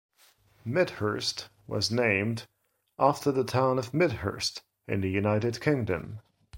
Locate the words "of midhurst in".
3.77-5.01